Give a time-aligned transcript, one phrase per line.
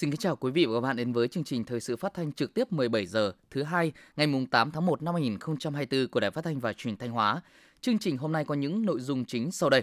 [0.00, 2.14] Xin kính chào quý vị và các bạn đến với chương trình thời sự phát
[2.14, 6.20] thanh trực tiếp 17 giờ thứ hai ngày mùng 8 tháng 1 năm 2024 của
[6.20, 7.42] Đài Phát thanh và Truyền thanh Hóa.
[7.80, 9.82] Chương trình hôm nay có những nội dung chính sau đây.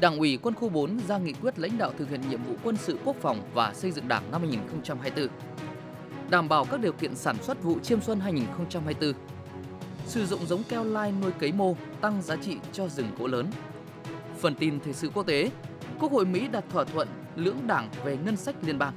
[0.00, 2.76] Đảng ủy Quân khu 4 ra nghị quyết lãnh đạo thực hiện nhiệm vụ quân
[2.76, 5.28] sự quốc phòng và xây dựng Đảng năm 2024.
[6.30, 9.12] Đảm bảo các điều kiện sản xuất vụ chiêm xuân 2024.
[10.06, 13.50] Sử dụng giống keo lai nuôi cấy mô tăng giá trị cho rừng gỗ lớn.
[14.38, 15.50] Phần tin thời sự quốc tế,
[16.00, 18.92] Quốc hội Mỹ đặt thỏa thuận lưỡng đảng về ngân sách liên bang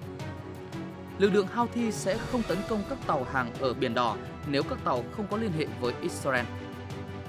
[1.20, 4.18] lực lượng Houthi sẽ không tấn công các tàu hàng ở Biển Đỏ
[4.48, 6.46] nếu các tàu không có liên hệ với Israel.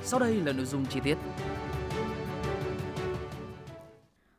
[0.02, 1.16] Sau đây là nội dung chi tiết.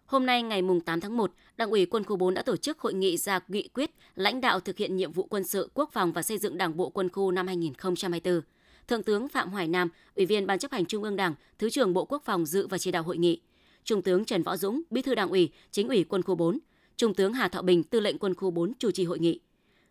[0.06, 2.94] Hôm nay ngày 8 tháng 1, Đảng ủy Quân khu 4 đã tổ chức hội
[2.94, 6.22] nghị ra nghị quyết lãnh đạo thực hiện nhiệm vụ quân sự, quốc phòng và
[6.22, 8.42] xây dựng Đảng bộ quân khu năm 2024.
[8.88, 11.94] Thượng tướng Phạm Hoài Nam, Ủy viên Ban chấp hành Trung ương Đảng, Thứ trưởng
[11.94, 13.42] Bộ Quốc phòng dự và chỉ đạo hội nghị.
[13.84, 16.60] Trung tướng Trần Võ Dũng, Bí thư Đảng ủy, Chính ủy Quân khu 4,
[16.98, 19.40] Trung tướng Hà Thọ Bình, Tư lệnh Quân khu 4 chủ trì hội nghị.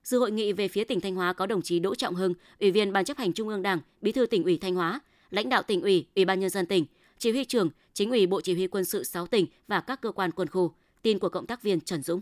[0.05, 2.71] Dự hội nghị về phía tỉnh Thanh Hóa có đồng chí Đỗ Trọng Hưng, Ủy
[2.71, 5.63] viên Ban chấp hành Trung ương Đảng, Bí thư tỉnh ủy Thanh Hóa, lãnh đạo
[5.63, 6.85] tỉnh ủy, Ủy ban nhân dân tỉnh,
[7.19, 10.13] chỉ huy trưởng, chính ủy Bộ Chỉ huy quân sự 6 tỉnh và các cơ
[10.13, 10.75] quan quân khu.
[11.03, 12.21] Tin của cộng tác viên Trần Dũng.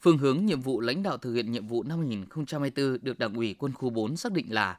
[0.00, 3.54] Phương hướng nhiệm vụ lãnh đạo thực hiện nhiệm vụ năm 2024 được Đảng ủy
[3.58, 4.78] Quân khu 4 xác định là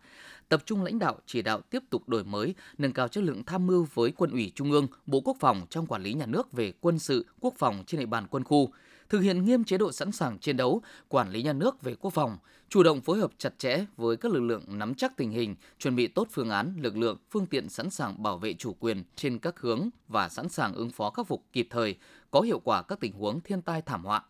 [0.49, 3.67] tập trung lãnh đạo chỉ đạo tiếp tục đổi mới, nâng cao chất lượng tham
[3.67, 6.73] mưu với Quân ủy Trung ương, Bộ Quốc phòng trong quản lý nhà nước về
[6.81, 8.69] quân sự, quốc phòng trên địa bàn quân khu,
[9.09, 12.13] thực hiện nghiêm chế độ sẵn sàng chiến đấu, quản lý nhà nước về quốc
[12.13, 12.37] phòng,
[12.69, 15.95] chủ động phối hợp chặt chẽ với các lực lượng nắm chắc tình hình, chuẩn
[15.95, 19.39] bị tốt phương án, lực lượng, phương tiện sẵn sàng bảo vệ chủ quyền trên
[19.39, 21.95] các hướng và sẵn sàng ứng phó khắc phục kịp thời,
[22.31, 24.23] có hiệu quả các tình huống thiên tai thảm họa.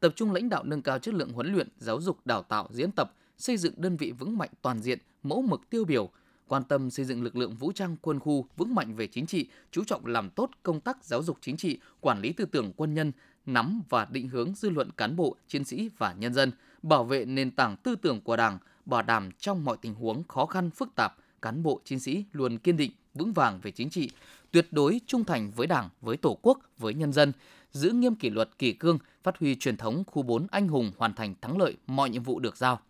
[0.00, 2.92] Tập trung lãnh đạo nâng cao chất lượng huấn luyện, giáo dục, đào tạo, diễn
[2.92, 6.10] tập, xây dựng đơn vị vững mạnh toàn diện, mẫu mực tiêu biểu,
[6.48, 9.48] quan tâm xây dựng lực lượng vũ trang quân khu vững mạnh về chính trị,
[9.70, 12.94] chú trọng làm tốt công tác giáo dục chính trị, quản lý tư tưởng quân
[12.94, 13.12] nhân,
[13.46, 16.52] nắm và định hướng dư luận cán bộ, chiến sĩ và nhân dân,
[16.82, 20.46] bảo vệ nền tảng tư tưởng của Đảng, bảo đảm trong mọi tình huống khó
[20.46, 24.10] khăn phức tạp, cán bộ chiến sĩ luôn kiên định, vững vàng về chính trị,
[24.50, 27.32] tuyệt đối trung thành với Đảng, với Tổ quốc, với nhân dân,
[27.72, 31.14] giữ nghiêm kỷ luật kỷ cương, phát huy truyền thống khu 4 anh hùng hoàn
[31.14, 32.80] thành thắng lợi mọi nhiệm vụ được giao.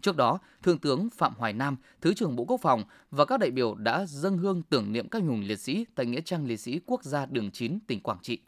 [0.00, 3.50] Trước đó, Thượng tướng Phạm Hoài Nam, Thứ trưởng Bộ Quốc phòng và các đại
[3.50, 6.80] biểu đã dâng hương tưởng niệm các hùng liệt sĩ tại Nghĩa trang liệt sĩ
[6.86, 8.38] quốc gia đường 9, tỉnh Quảng Trị.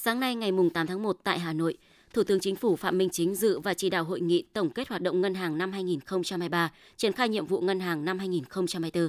[0.00, 1.76] Sáng nay ngày 8 tháng 1 tại Hà Nội,
[2.12, 4.88] Thủ tướng Chính phủ Phạm Minh Chính dự và chỉ đạo hội nghị tổng kết
[4.88, 9.08] hoạt động ngân hàng năm 2023, triển khai nhiệm vụ ngân hàng năm 2024.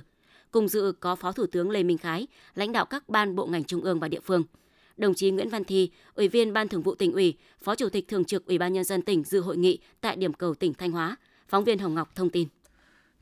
[0.51, 3.63] Cùng dự có Phó Thủ tướng Lê Minh Khái, lãnh đạo các ban bộ ngành
[3.63, 4.43] trung ương và địa phương.
[4.97, 8.07] Đồng chí Nguyễn Văn Thi, Ủy viên Ban Thường vụ tỉnh ủy, Phó Chủ tịch
[8.07, 10.91] Thường trực Ủy ban nhân dân tỉnh dự hội nghị tại điểm cầu tỉnh Thanh
[10.91, 11.15] Hóa.
[11.47, 12.47] Phóng viên Hồng Ngọc thông tin.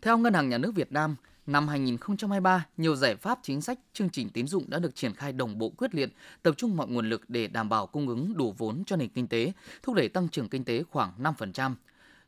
[0.01, 1.15] Theo Ngân hàng Nhà nước Việt Nam,
[1.47, 5.33] Năm 2023, nhiều giải pháp chính sách, chương trình tín dụng đã được triển khai
[5.33, 6.13] đồng bộ quyết liệt,
[6.43, 9.27] tập trung mọi nguồn lực để đảm bảo cung ứng đủ vốn cho nền kinh
[9.27, 9.51] tế,
[9.83, 11.75] thúc đẩy tăng trưởng kinh tế khoảng 5%.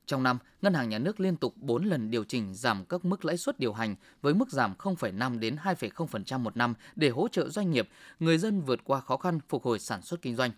[0.06, 3.26] Trong năm, Ngân hàng Nhà nước liên tục 4 lần điều chỉnh giảm các mức
[3.26, 7.50] lãi suất điều hành với mức giảm 0,5 đến 2,0% một năm để hỗ trợ
[7.50, 10.52] doanh nghiệp, người dân vượt qua khó khăn phục hồi sản xuất kinh doanh.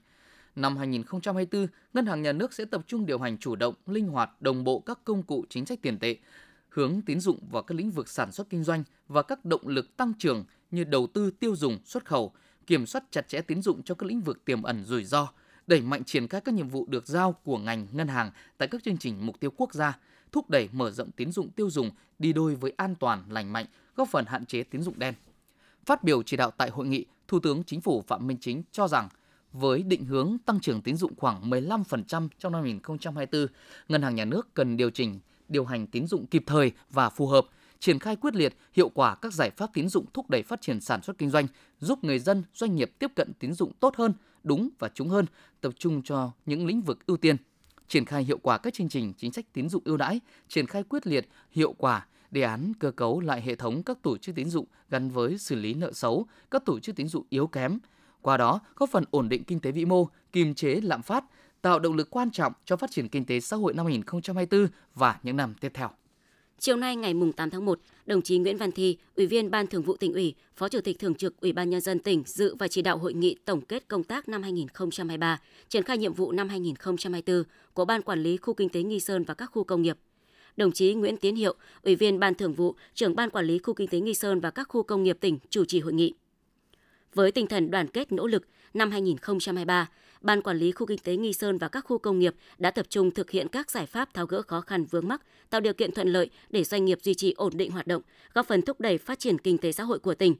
[0.55, 4.41] Năm 2024, Ngân hàng Nhà nước sẽ tập trung điều hành chủ động, linh hoạt,
[4.41, 6.17] đồng bộ các công cụ chính sách tiền tệ,
[6.71, 9.97] hướng tín dụng vào các lĩnh vực sản xuất kinh doanh và các động lực
[9.97, 12.33] tăng trưởng như đầu tư tiêu dùng, xuất khẩu,
[12.67, 15.27] kiểm soát chặt chẽ tín dụng cho các lĩnh vực tiềm ẩn rủi ro,
[15.67, 18.83] đẩy mạnh triển khai các nhiệm vụ được giao của ngành ngân hàng tại các
[18.83, 19.99] chương trình mục tiêu quốc gia,
[20.31, 23.65] thúc đẩy mở rộng tín dụng tiêu dùng đi đôi với an toàn, lành mạnh,
[23.95, 25.13] góp phần hạn chế tín dụng đen.
[25.85, 28.87] Phát biểu chỉ đạo tại hội nghị, Thủ tướng Chính phủ Phạm Minh Chính cho
[28.87, 29.09] rằng
[29.53, 33.47] với định hướng tăng trưởng tín dụng khoảng 15% trong năm 2024,
[33.89, 35.19] Ngân hàng Nhà nước cần điều chỉnh
[35.51, 37.47] điều hành tín dụng kịp thời và phù hợp,
[37.79, 40.81] triển khai quyết liệt, hiệu quả các giải pháp tín dụng thúc đẩy phát triển
[40.81, 41.47] sản xuất kinh doanh,
[41.79, 44.13] giúp người dân, doanh nghiệp tiếp cận tín dụng tốt hơn,
[44.43, 45.25] đúng và trúng hơn,
[45.61, 47.35] tập trung cho những lĩnh vực ưu tiên.
[47.87, 50.83] Triển khai hiệu quả các chương trình chính sách tín dụng ưu đãi, triển khai
[50.83, 54.49] quyết liệt, hiệu quả đề án cơ cấu lại hệ thống các tổ chức tín
[54.49, 57.79] dụng gắn với xử lý nợ xấu, các tổ chức tín dụng yếu kém.
[58.21, 61.25] Qua đó, góp phần ổn định kinh tế vĩ mô, kiềm chế lạm phát,
[61.61, 65.19] tạo động lực quan trọng cho phát triển kinh tế xã hội năm 2024 và
[65.23, 65.89] những năm tiếp theo.
[66.59, 69.81] Chiều nay ngày 8 tháng 1, đồng chí Nguyễn Văn Thi, Ủy viên Ban Thường
[69.81, 72.67] vụ tỉnh ủy, Phó Chủ tịch Thường trực Ủy ban nhân dân tỉnh dự và
[72.67, 76.49] chỉ đạo hội nghị tổng kết công tác năm 2023, triển khai nhiệm vụ năm
[76.49, 77.43] 2024
[77.73, 79.97] của Ban quản lý khu kinh tế Nghi Sơn và các khu công nghiệp.
[80.57, 83.73] Đồng chí Nguyễn Tiến Hiệu, Ủy viên Ban Thường vụ, trưởng Ban quản lý khu
[83.73, 86.13] kinh tế Nghi Sơn và các khu công nghiệp tỉnh chủ trì hội nghị.
[87.13, 88.43] Với tinh thần đoàn kết nỗ lực,
[88.73, 89.89] năm 2023,
[90.21, 92.85] Ban Quản lý Khu Kinh tế Nghi Sơn và các khu công nghiệp đã tập
[92.89, 95.91] trung thực hiện các giải pháp tháo gỡ khó khăn vướng mắc, tạo điều kiện
[95.91, 98.01] thuận lợi để doanh nghiệp duy trì ổn định hoạt động,
[98.33, 100.35] góp phần thúc đẩy phát triển kinh tế xã hội của tỉnh.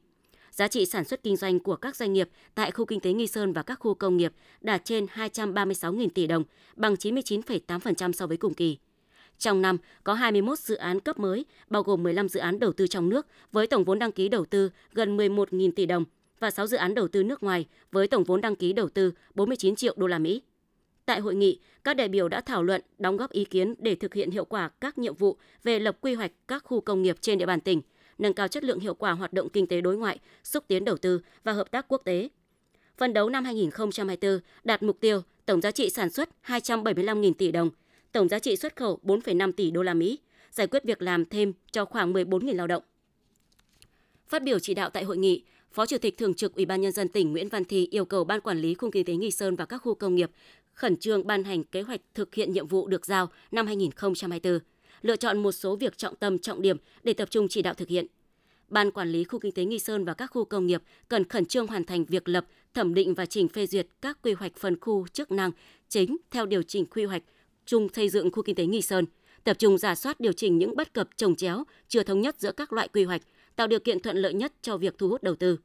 [0.51, 3.27] giá trị sản xuất kinh doanh của các doanh nghiệp tại khu kinh tế Nghi
[3.27, 6.44] Sơn và các khu công nghiệp đạt trên 236.000 tỷ đồng,
[6.75, 8.77] bằng 99,8% so với cùng kỳ.
[9.38, 12.88] Trong năm, có 21 dự án cấp mới, bao gồm 15 dự án đầu tư
[12.88, 16.06] trong nước với tổng vốn đăng ký đầu tư gần 11.000 tỷ đồng
[16.41, 19.13] và 6 dự án đầu tư nước ngoài với tổng vốn đăng ký đầu tư
[19.33, 20.41] 49 triệu đô la Mỹ.
[21.05, 24.13] Tại hội nghị, các đại biểu đã thảo luận, đóng góp ý kiến để thực
[24.13, 27.38] hiện hiệu quả các nhiệm vụ về lập quy hoạch các khu công nghiệp trên
[27.38, 27.81] địa bàn tỉnh,
[28.17, 30.97] nâng cao chất lượng hiệu quả hoạt động kinh tế đối ngoại, xúc tiến đầu
[30.97, 32.29] tư và hợp tác quốc tế.
[32.97, 37.69] Phần đấu năm 2024 đạt mục tiêu tổng giá trị sản xuất 275.000 tỷ đồng,
[38.11, 40.19] tổng giá trị xuất khẩu 4,5 tỷ đô la Mỹ,
[40.51, 42.83] giải quyết việc làm thêm cho khoảng 14.000 lao động.
[44.27, 45.43] Phát biểu chỉ đạo tại hội nghị,
[45.73, 48.23] Phó Chủ tịch Thường trực Ủy ban nhân dân tỉnh Nguyễn Văn Thi yêu cầu
[48.23, 50.31] Ban quản lý khu kinh tế Nghi Sơn và các khu công nghiệp
[50.73, 54.59] khẩn trương ban hành kế hoạch thực hiện nhiệm vụ được giao năm 2024,
[55.01, 57.88] lựa chọn một số việc trọng tâm trọng điểm để tập trung chỉ đạo thực
[57.88, 58.06] hiện.
[58.68, 61.45] Ban quản lý khu kinh tế Nghi Sơn và các khu công nghiệp cần khẩn
[61.45, 64.79] trương hoàn thành việc lập, thẩm định và trình phê duyệt các quy hoạch phân
[64.79, 65.51] khu chức năng
[65.89, 67.24] chính theo điều chỉnh quy hoạch
[67.65, 69.06] chung xây dựng khu kinh tế Nghi Sơn,
[69.44, 72.51] tập trung giả soát điều chỉnh những bất cập trồng chéo, chưa thống nhất giữa
[72.51, 73.21] các loại quy hoạch,
[73.56, 75.57] tạo điều kiện thuận lợi nhất cho việc thu hút đầu tư.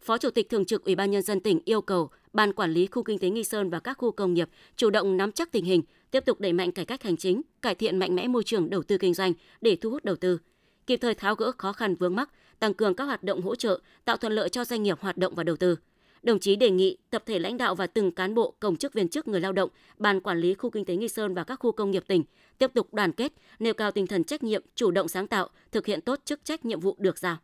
[0.00, 2.86] Phó Chủ tịch Thường trực Ủy ban Nhân dân tỉnh yêu cầu Ban Quản lý
[2.86, 5.64] Khu Kinh tế Nghi Sơn và các khu công nghiệp chủ động nắm chắc tình
[5.64, 8.70] hình, tiếp tục đẩy mạnh cải cách hành chính, cải thiện mạnh mẽ môi trường
[8.70, 10.38] đầu tư kinh doanh để thu hút đầu tư,
[10.86, 13.80] kịp thời tháo gỡ khó khăn vướng mắc, tăng cường các hoạt động hỗ trợ,
[14.04, 15.76] tạo thuận lợi cho doanh nghiệp hoạt động và đầu tư.
[16.22, 19.08] Đồng chí đề nghị tập thể lãnh đạo và từng cán bộ, công chức viên
[19.08, 21.72] chức người lao động, ban quản lý khu kinh tế Nghi Sơn và các khu
[21.72, 22.24] công nghiệp tỉnh
[22.58, 25.86] tiếp tục đoàn kết, nêu cao tinh thần trách nhiệm, chủ động sáng tạo, thực
[25.86, 27.36] hiện tốt chức trách nhiệm vụ được giao.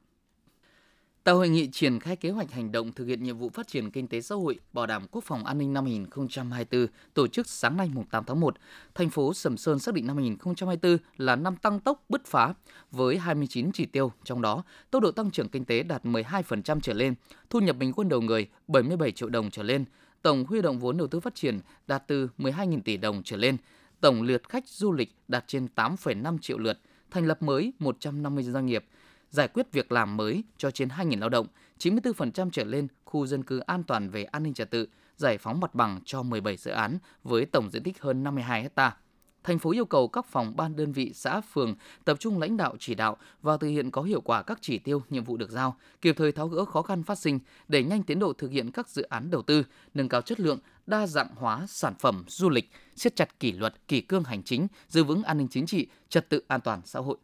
[1.24, 3.90] Tại hội nghị triển khai kế hoạch hành động thực hiện nhiệm vụ phát triển
[3.90, 7.76] kinh tế xã hội, bảo đảm quốc phòng an ninh năm 2024 tổ chức sáng
[7.76, 8.54] nay mùng 8 tháng 1,
[8.94, 12.54] thành phố Sầm Sơn xác định năm 2024 là năm tăng tốc bứt phá
[12.90, 16.92] với 29 chỉ tiêu, trong đó tốc độ tăng trưởng kinh tế đạt 12% trở
[16.92, 17.14] lên,
[17.50, 19.84] thu nhập bình quân đầu người 77 triệu đồng trở lên,
[20.22, 23.56] tổng huy động vốn đầu tư phát triển đạt từ 12.000 tỷ đồng trở lên,
[24.00, 26.78] tổng lượt khách du lịch đạt trên 8,5 triệu lượt,
[27.10, 28.84] thành lập mới 150 doanh nghiệp,
[29.32, 31.46] giải quyết việc làm mới cho trên 2.000 lao động,
[31.78, 35.60] 94% trở lên khu dân cư an toàn về an ninh trật tự, giải phóng
[35.60, 38.96] mặt bằng cho 17 dự án với tổng diện tích hơn 52 ha.
[39.44, 41.74] Thành phố yêu cầu các phòng ban đơn vị xã phường
[42.04, 45.02] tập trung lãnh đạo chỉ đạo và thực hiện có hiệu quả các chỉ tiêu,
[45.10, 47.38] nhiệm vụ được giao, kịp thời tháo gỡ khó khăn phát sinh,
[47.68, 49.64] để nhanh tiến độ thực hiện các dự án đầu tư,
[49.94, 53.88] nâng cao chất lượng, đa dạng hóa sản phẩm du lịch, siết chặt kỷ luật,
[53.88, 57.00] kỷ cương hành chính, giữ vững an ninh chính trị, trật tự an toàn xã
[57.00, 57.16] hội.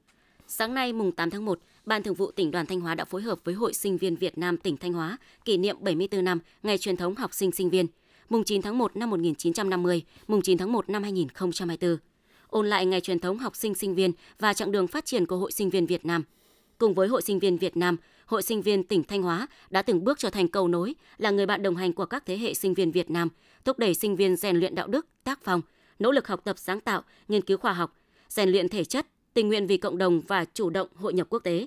[0.51, 3.23] Sáng nay mùng 8 tháng 1, Ban Thường vụ tỉnh đoàn Thanh Hóa đã phối
[3.23, 6.79] hợp với Hội Sinh viên Việt Nam tỉnh Thanh Hóa kỷ niệm 74 năm ngày
[6.79, 7.87] truyền thống học sinh sinh viên,
[8.29, 11.97] mùng 9 tháng 1 năm 1950, mùng 9 tháng 1 năm 2024.
[12.49, 15.37] Ôn lại ngày truyền thống học sinh sinh viên và chặng đường phát triển của
[15.37, 16.23] Hội Sinh viên Việt Nam.
[16.79, 17.97] Cùng với Hội Sinh viên Việt Nam,
[18.27, 21.47] Hội Sinh viên tỉnh Thanh Hóa đã từng bước trở thành cầu nối, là người
[21.47, 23.29] bạn đồng hành của các thế hệ sinh viên Việt Nam,
[23.65, 25.61] thúc đẩy sinh viên rèn luyện đạo đức, tác phong,
[25.99, 27.97] nỗ lực học tập sáng tạo, nghiên cứu khoa học,
[28.29, 31.39] rèn luyện thể chất, tình nguyện vì cộng đồng và chủ động hội nhập quốc
[31.39, 31.67] tế.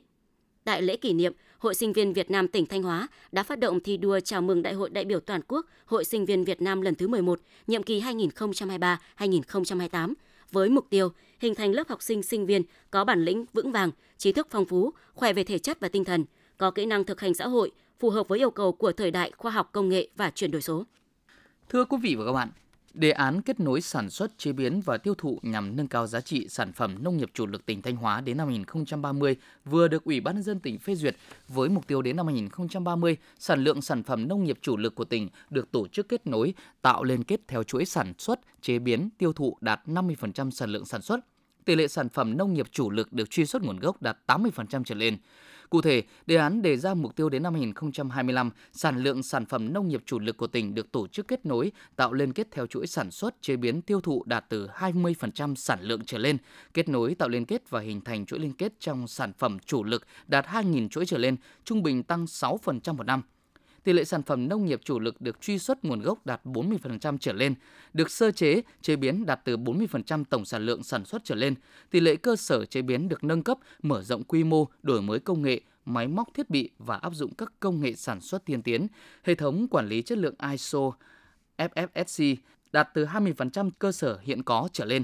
[0.63, 3.79] Tại lễ kỷ niệm, Hội sinh viên Việt Nam tỉnh Thanh Hóa đã phát động
[3.79, 6.81] thi đua chào mừng Đại hội đại biểu toàn quốc Hội sinh viên Việt Nam
[6.81, 10.13] lần thứ 11, nhiệm kỳ 2023-2028
[10.51, 11.09] với mục tiêu
[11.39, 14.65] hình thành lớp học sinh sinh viên có bản lĩnh vững vàng, trí thức phong
[14.65, 16.25] phú, khỏe về thể chất và tinh thần,
[16.57, 19.31] có kỹ năng thực hành xã hội, phù hợp với yêu cầu của thời đại
[19.37, 20.85] khoa học công nghệ và chuyển đổi số.
[21.69, 22.49] Thưa quý vị và các bạn,
[22.93, 26.21] Đề án kết nối sản xuất, chế biến và tiêu thụ nhằm nâng cao giá
[26.21, 30.03] trị sản phẩm nông nghiệp chủ lực tỉnh Thanh Hóa đến năm 2030 vừa được
[30.03, 31.15] Ủy ban nhân dân tỉnh phê duyệt
[31.47, 35.05] với mục tiêu đến năm 2030 sản lượng sản phẩm nông nghiệp chủ lực của
[35.05, 39.09] tỉnh được tổ chức kết nối, tạo liên kết theo chuỗi sản xuất, chế biến,
[39.17, 41.19] tiêu thụ đạt 50% sản lượng sản xuất.
[41.65, 44.83] Tỷ lệ sản phẩm nông nghiệp chủ lực được truy xuất nguồn gốc đạt 80%
[44.83, 45.17] trở lên.
[45.71, 49.73] Cụ thể, đề án đề ra mục tiêu đến năm 2025, sản lượng sản phẩm
[49.73, 52.67] nông nghiệp chủ lực của tỉnh được tổ chức kết nối, tạo liên kết theo
[52.67, 56.37] chuỗi sản xuất, chế biến, tiêu thụ đạt từ 20% sản lượng trở lên,
[56.73, 59.83] kết nối tạo liên kết và hình thành chuỗi liên kết trong sản phẩm chủ
[59.83, 63.21] lực đạt 2.000 chuỗi trở lên, trung bình tăng 6% một năm
[63.83, 67.17] tỷ lệ sản phẩm nông nghiệp chủ lực được truy xuất nguồn gốc đạt 40%
[67.17, 67.55] trở lên,
[67.93, 71.55] được sơ chế, chế biến đạt từ 40% tổng sản lượng sản xuất trở lên,
[71.89, 75.19] tỷ lệ cơ sở chế biến được nâng cấp, mở rộng quy mô, đổi mới
[75.19, 78.61] công nghệ, máy móc thiết bị và áp dụng các công nghệ sản xuất tiên
[78.61, 78.87] tiến,
[79.23, 80.91] hệ thống quản lý chất lượng ISO,
[81.57, 82.35] FFSC
[82.71, 85.03] đạt từ 20% cơ sở hiện có trở lên.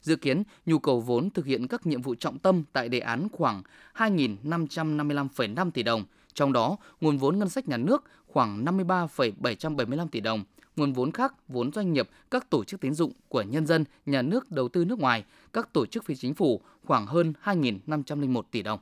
[0.00, 3.28] Dự kiến, nhu cầu vốn thực hiện các nhiệm vụ trọng tâm tại đề án
[3.32, 3.62] khoảng
[3.94, 6.04] 2.555,5 tỷ đồng,
[6.34, 10.44] trong đó, nguồn vốn ngân sách nhà nước khoảng 53,775 tỷ đồng,
[10.76, 14.22] nguồn vốn khác, vốn doanh nghiệp, các tổ chức tín dụng của nhân dân, nhà
[14.22, 18.62] nước đầu tư nước ngoài, các tổ chức phi chính phủ khoảng hơn 2.501 tỷ
[18.62, 18.80] đồng.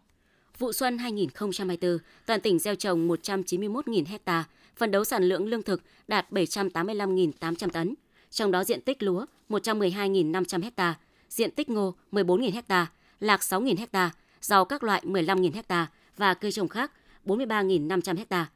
[0.59, 4.45] Vụ xuân 2024, toàn tỉnh gieo trồng 191.000 hecta,
[4.77, 7.95] phần đấu sản lượng lương thực đạt 785.800 tấn.
[8.31, 10.95] Trong đó diện tích lúa 112.500 hecta,
[11.29, 12.87] diện tích ngô 14.000 hecta,
[13.21, 16.93] lạc 6.000 hecta, rau các loại 15.000 hecta và cây trồng khác
[17.25, 18.51] 43.500 ha.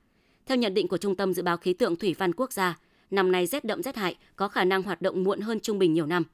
[0.47, 2.79] Theo nhận định của Trung tâm Dự báo Khí tượng Thủy văn Quốc gia,
[3.11, 5.95] năm nay rét đậm rét hại có khả năng hoạt động muộn hơn trung bình
[5.95, 6.25] nhiều năm.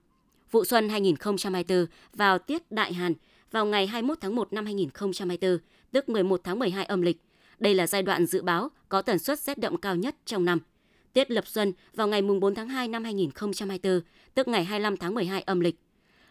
[0.51, 3.15] Vụ xuân 2024 vào tiết đại hàn
[3.51, 5.59] vào ngày 21 tháng 1 năm 2024,
[5.93, 7.21] tức 11 tháng 12 âm lịch.
[7.59, 10.61] Đây là giai đoạn dự báo có tần suất rét đậm cao nhất trong năm.
[11.13, 14.01] Tiết lập xuân vào ngày 4 tháng 2 năm 2024,
[14.35, 15.77] tức ngày 25 tháng 12 âm lịch.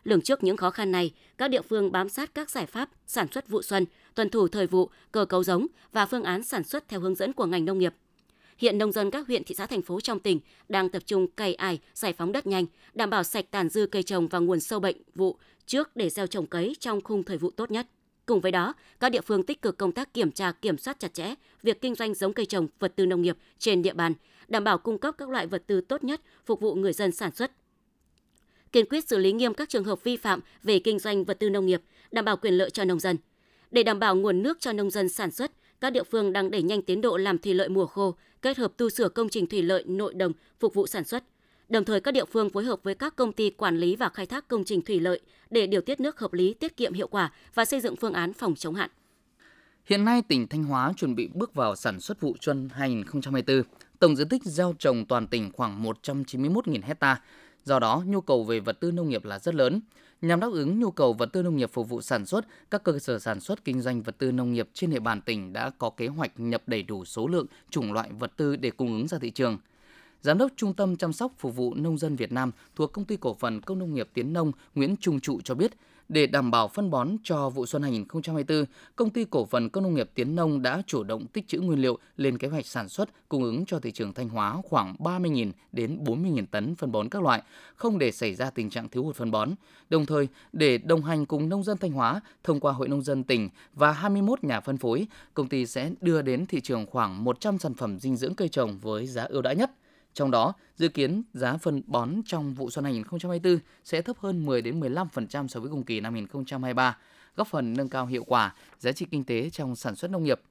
[0.03, 3.27] Lường trước những khó khăn này, các địa phương bám sát các giải pháp sản
[3.31, 6.87] xuất vụ xuân, tuân thủ thời vụ, cơ cấu giống và phương án sản xuất
[6.87, 7.93] theo hướng dẫn của ngành nông nghiệp.
[8.57, 10.39] Hiện nông dân các huyện, thị xã, thành phố trong tỉnh
[10.69, 14.03] đang tập trung cày ải, giải phóng đất nhanh, đảm bảo sạch tàn dư cây
[14.03, 17.51] trồng và nguồn sâu bệnh vụ trước để gieo trồng cấy trong khung thời vụ
[17.51, 17.87] tốt nhất.
[18.25, 21.13] Cùng với đó, các địa phương tích cực công tác kiểm tra, kiểm soát chặt
[21.13, 24.13] chẽ việc kinh doanh giống cây trồng, vật tư nông nghiệp trên địa bàn,
[24.47, 27.31] đảm bảo cung cấp các loại vật tư tốt nhất phục vụ người dân sản
[27.35, 27.51] xuất.
[28.71, 31.49] Kiên quyết xử lý nghiêm các trường hợp vi phạm về kinh doanh vật tư
[31.49, 33.17] nông nghiệp, đảm bảo quyền lợi cho nông dân.
[33.71, 35.51] Để đảm bảo nguồn nước cho nông dân sản xuất,
[35.81, 38.71] các địa phương đang đẩy nhanh tiến độ làm thủy lợi mùa khô, kết hợp
[38.77, 41.23] tu sửa công trình thủy lợi nội đồng phục vụ sản xuất.
[41.69, 44.25] Đồng thời các địa phương phối hợp với các công ty quản lý và khai
[44.25, 47.31] thác công trình thủy lợi để điều tiết nước hợp lý, tiết kiệm hiệu quả
[47.53, 48.89] và xây dựng phương án phòng chống hạn.
[49.85, 53.63] Hiện nay tỉnh Thanh Hóa chuẩn bị bước vào sản xuất vụ xuân 2024.
[53.99, 57.21] Tổng diện tích gieo trồng toàn tỉnh khoảng 191.000 hecta.
[57.65, 59.81] Do đó, nhu cầu về vật tư nông nghiệp là rất lớn.
[60.21, 62.99] Nhằm đáp ứng nhu cầu vật tư nông nghiệp phục vụ sản xuất, các cơ
[62.99, 65.89] sở sản xuất kinh doanh vật tư nông nghiệp trên địa bàn tỉnh đã có
[65.89, 69.17] kế hoạch nhập đầy đủ số lượng, chủng loại vật tư để cung ứng ra
[69.19, 69.57] thị trường.
[70.21, 73.17] Giám đốc Trung tâm chăm sóc phục vụ nông dân Việt Nam thuộc Công ty
[73.17, 75.71] Cổ phần Công nông nghiệp Tiến Nông Nguyễn Trung Trụ cho biết,
[76.11, 78.65] để đảm bảo phân bón cho vụ xuân 2024,
[78.95, 81.81] công ty cổ phần công nông nghiệp Tiến Nông đã chủ động tích trữ nguyên
[81.81, 85.51] liệu lên kế hoạch sản xuất cung ứng cho thị trường Thanh Hóa khoảng 30.000
[85.71, 87.41] đến 40.000 tấn phân bón các loại,
[87.75, 89.49] không để xảy ra tình trạng thiếu hụt phân bón.
[89.89, 93.23] Đồng thời, để đồng hành cùng nông dân Thanh Hóa thông qua Hội nông dân
[93.23, 97.59] tỉnh và 21 nhà phân phối, công ty sẽ đưa đến thị trường khoảng 100
[97.59, 99.71] sản phẩm dinh dưỡng cây trồng với giá ưu đãi nhất.
[100.13, 104.61] Trong đó, dự kiến giá phân bón trong vụ xuân 2024 sẽ thấp hơn 10
[104.61, 106.97] đến 15% so với cùng kỳ năm 2023,
[107.35, 110.41] góp phần nâng cao hiệu quả, giá trị kinh tế trong sản xuất nông nghiệp.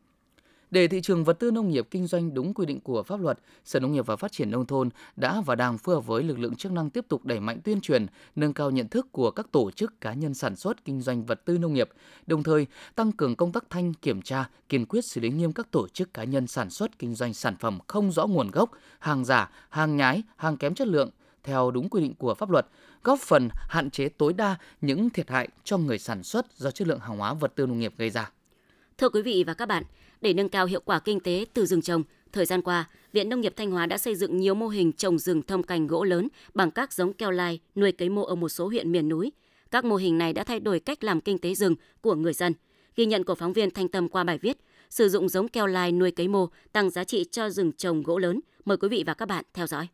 [0.71, 3.39] Để thị trường vật tư nông nghiệp kinh doanh đúng quy định của pháp luật,
[3.65, 6.39] Sở Nông nghiệp và Phát triển Nông thôn đã và đang phối hợp với lực
[6.39, 9.53] lượng chức năng tiếp tục đẩy mạnh tuyên truyền, nâng cao nhận thức của các
[9.53, 11.89] tổ chức cá nhân sản xuất kinh doanh vật tư nông nghiệp,
[12.27, 15.71] đồng thời tăng cường công tác thanh kiểm tra, kiên quyết xử lý nghiêm các
[15.71, 19.25] tổ chức cá nhân sản xuất kinh doanh sản phẩm không rõ nguồn gốc, hàng
[19.25, 21.11] giả, hàng nhái, hàng kém chất lượng
[21.45, 22.67] theo đúng quy định của pháp luật,
[23.03, 26.89] góp phần hạn chế tối đa những thiệt hại cho người sản xuất do chất
[26.89, 28.31] lượng hàng hóa vật tư nông nghiệp gây ra.
[28.99, 29.83] Thưa quý vị và các bạn,
[30.21, 33.41] để nâng cao hiệu quả kinh tế từ rừng trồng, thời gian qua, Viện Nông
[33.41, 36.29] nghiệp Thanh Hóa đã xây dựng nhiều mô hình trồng rừng thông cành gỗ lớn
[36.55, 39.33] bằng các giống keo lai, nuôi cấy mô ở một số huyện miền núi.
[39.71, 42.53] Các mô hình này đã thay đổi cách làm kinh tế rừng của người dân.
[42.97, 44.59] Ghi nhận của phóng viên Thanh Tâm qua bài viết
[44.91, 48.19] Sử dụng giống keo lai nuôi cấy mô tăng giá trị cho rừng trồng gỗ
[48.19, 48.41] lớn.
[48.65, 49.89] Mời quý vị và các bạn theo dõi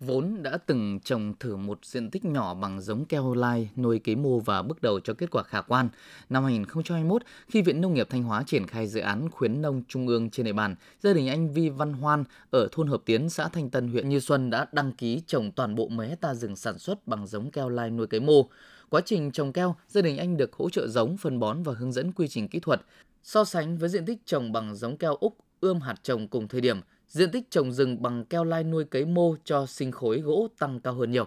[0.00, 4.16] vốn đã từng trồng thử một diện tích nhỏ bằng giống keo lai nuôi cấy
[4.16, 5.88] mô và bước đầu cho kết quả khả quan.
[6.30, 10.06] Năm 2021, khi Viện Nông nghiệp Thanh Hóa triển khai dự án khuyến nông trung
[10.06, 13.48] ương trên địa bàn, gia đình anh Vi Văn Hoan ở thôn Hợp Tiến, xã
[13.48, 16.78] Thanh Tân, huyện Như Xuân đã đăng ký trồng toàn bộ 10 hecta rừng sản
[16.78, 18.48] xuất bằng giống keo lai nuôi cấy mô.
[18.88, 21.92] Quá trình trồng keo, gia đình anh được hỗ trợ giống, phân bón và hướng
[21.92, 22.80] dẫn quy trình kỹ thuật.
[23.22, 26.60] So sánh với diện tích trồng bằng giống keo Úc ươm hạt trồng cùng thời
[26.60, 26.80] điểm,
[27.14, 30.80] diện tích trồng rừng bằng keo lai nuôi cấy mô cho sinh khối gỗ tăng
[30.80, 31.24] cao hơn nhiều.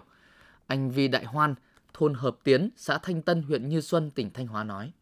[0.66, 1.54] Anh Vi Đại Hoan,
[1.94, 4.92] thôn Hợp Tiến, xã Thanh Tân, huyện Như Xuân, tỉnh Thanh Hóa nói.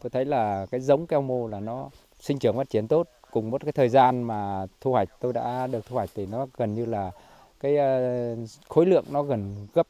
[0.00, 3.08] Tôi thấy là cái giống keo mô là nó sinh trưởng phát triển tốt.
[3.30, 6.46] Cùng một cái thời gian mà thu hoạch tôi đã được thu hoạch thì nó
[6.56, 7.10] gần như là
[7.60, 8.36] cái ờ,
[8.68, 9.86] khối lượng nó gần gấp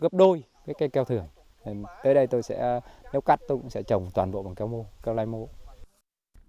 [0.00, 1.24] gấp đôi cái cây keo thường.
[2.02, 2.80] Tới đây tôi sẽ
[3.12, 5.48] nếu cắt tôi cũng sẽ trồng toàn bộ bằng keo mô, keo lai mô.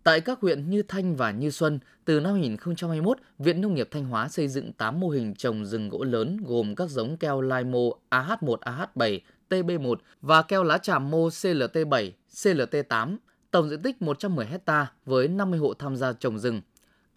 [0.08, 4.06] Tại các huyện như Thanh và Như Xuân, từ năm 2021, Viện Nông nghiệp Thanh
[4.06, 7.64] Hóa xây dựng 8 mô hình trồng rừng gỗ lớn gồm các giống keo lai
[7.64, 13.18] mô AH1, AH7, TB1 và keo lá tràm mô CLT7, CLT8,
[13.52, 16.62] tổng diện tích 110 ha với 50 hộ tham gia trồng rừng.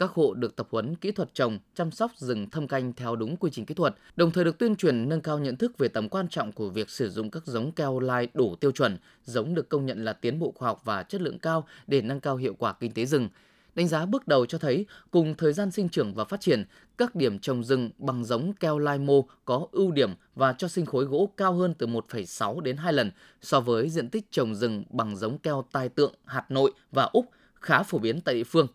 [0.01, 3.37] Các hộ được tập huấn kỹ thuật trồng, chăm sóc rừng thâm canh theo đúng
[3.37, 6.09] quy trình kỹ thuật, đồng thời được tuyên truyền nâng cao nhận thức về tầm
[6.09, 9.69] quan trọng của việc sử dụng các giống keo lai đủ tiêu chuẩn, giống được
[9.69, 12.55] công nhận là tiến bộ khoa học và chất lượng cao để nâng cao hiệu
[12.59, 13.29] quả kinh tế rừng.
[13.75, 16.65] Đánh giá bước đầu cho thấy, cùng thời gian sinh trưởng và phát triển,
[16.99, 20.87] các điểm trồng rừng bằng giống keo lai mô có ưu điểm và cho sinh
[20.87, 23.11] khối gỗ cao hơn từ 1,6 đến 2 lần
[23.43, 27.27] so với diện tích trồng rừng bằng giống keo tai tượng, hạt nội và Úc
[27.55, 28.67] khá phổ biến tại địa phương.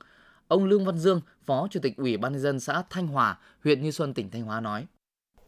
[0.47, 3.81] Ông Lương Văn Dương, Phó Chủ tịch Ủy ban nhân dân xã Thanh Hòa, huyện
[3.81, 4.85] Như Xuân, tỉnh Thanh Hóa nói: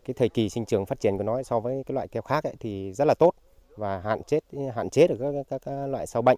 [0.06, 2.44] Cái thời kỳ sinh trưởng phát triển của nó so với cái loại keo khác
[2.44, 3.32] ấy, thì rất là tốt
[3.76, 4.40] và hạn chế
[4.76, 6.38] hạn chế được các, các, các loại sâu bệnh.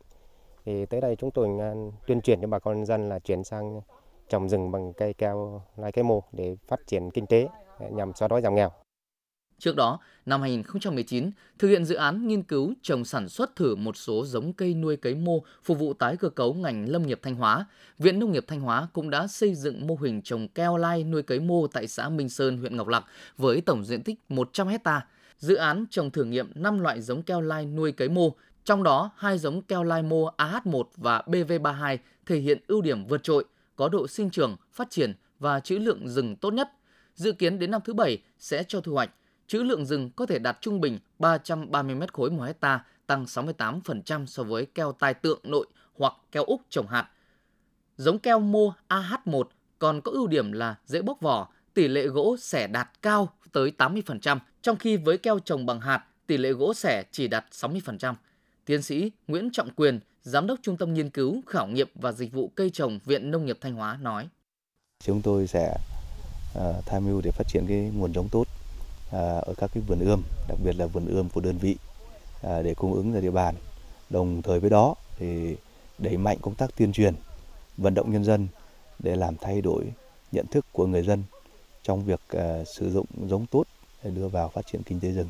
[0.65, 1.73] Thì tới đây chúng tôi à,
[2.07, 3.81] tuyên truyền cho bà con dân là chuyển sang
[4.29, 7.47] trồng rừng bằng cây keo lai cây mô để phát triển kinh tế
[7.91, 8.71] nhằm xóa đói giảm nghèo.
[9.59, 13.97] Trước đó, năm 2019, thực hiện dự án nghiên cứu trồng sản xuất thử một
[13.97, 17.35] số giống cây nuôi cấy mô phục vụ tái cơ cấu ngành lâm nghiệp Thanh
[17.35, 17.65] Hóa,
[17.97, 21.23] Viện Nông nghiệp Thanh Hóa cũng đã xây dựng mô hình trồng keo lai nuôi
[21.23, 23.05] cấy mô tại xã Minh Sơn, huyện Ngọc Lặc
[23.37, 25.05] với tổng diện tích 100 hecta.
[25.37, 29.11] Dự án trồng thử nghiệm 5 loại giống keo lai nuôi cấy mô, trong đó
[29.17, 33.89] hai giống keo lai mô AH1 và BV32 thể hiện ưu điểm vượt trội, có
[33.89, 36.69] độ sinh trưởng, phát triển và trữ lượng rừng tốt nhất.
[37.15, 39.09] Dự kiến đến năm thứ bảy sẽ cho thu hoạch
[39.49, 44.25] trữ lượng rừng có thể đạt trung bình 330 mét khối một hecta, tăng 68%
[44.25, 47.09] so với keo tai tượng nội hoặc keo Úc trồng hạt.
[47.97, 49.43] Giống keo mô AH1
[49.79, 53.71] còn có ưu điểm là dễ bóc vỏ, tỷ lệ gỗ xẻ đạt cao tới
[53.77, 58.13] 80%, trong khi với keo trồng bằng hạt, tỷ lệ gỗ xẻ chỉ đạt 60%.
[58.65, 62.33] Tiến sĩ Nguyễn Trọng Quyền, Giám đốc Trung tâm Nghiên cứu, Khảo nghiệm và Dịch
[62.33, 64.27] vụ Cây trồng Viện Nông nghiệp Thanh Hóa nói.
[65.03, 65.75] Chúng tôi sẽ
[66.57, 68.47] uh, tham mưu để phát triển cái nguồn giống tốt
[69.11, 71.75] À, ở các cái vườn ươm, đặc biệt là vườn ươm của đơn vị
[72.43, 73.55] à, để cung ứng ra địa bàn.
[74.09, 75.55] Đồng thời với đó thì
[75.97, 77.13] đẩy mạnh công tác tuyên truyền,
[77.77, 78.47] vận động nhân dân
[78.99, 79.85] để làm thay đổi
[80.31, 81.23] nhận thức của người dân
[81.83, 83.63] trong việc à, sử dụng giống tốt
[84.03, 85.29] để đưa vào phát triển kinh tế rừng.